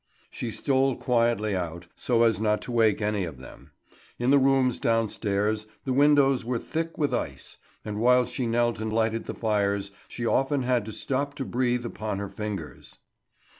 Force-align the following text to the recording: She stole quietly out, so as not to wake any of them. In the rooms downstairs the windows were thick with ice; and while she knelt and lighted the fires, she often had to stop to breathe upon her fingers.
She 0.31 0.49
stole 0.49 0.95
quietly 0.95 1.55
out, 1.55 1.85
so 1.95 2.23
as 2.23 2.41
not 2.41 2.63
to 2.63 2.71
wake 2.71 3.03
any 3.03 3.23
of 3.23 3.37
them. 3.37 3.69
In 4.17 4.31
the 4.31 4.39
rooms 4.39 4.79
downstairs 4.79 5.67
the 5.85 5.93
windows 5.93 6.43
were 6.43 6.57
thick 6.57 6.97
with 6.97 7.13
ice; 7.13 7.59
and 7.85 7.99
while 7.99 8.25
she 8.25 8.47
knelt 8.47 8.79
and 8.79 8.91
lighted 8.91 9.25
the 9.25 9.35
fires, 9.35 9.91
she 10.07 10.25
often 10.25 10.63
had 10.63 10.85
to 10.85 10.91
stop 10.91 11.35
to 11.35 11.45
breathe 11.45 11.85
upon 11.85 12.17
her 12.17 12.29
fingers. 12.29 12.97